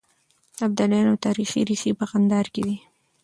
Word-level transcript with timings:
د 0.55 0.57
ابدالیانو 0.67 1.21
تاريخي 1.25 1.61
ريښې 1.69 1.91
په 1.99 2.05
کندهار 2.11 2.47
کې 2.53 2.61
دي. 2.67 2.77